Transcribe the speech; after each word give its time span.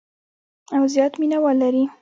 او 0.75 0.81
زیات 0.93 1.13
مینوال 1.21 1.55
لري. 1.63 1.83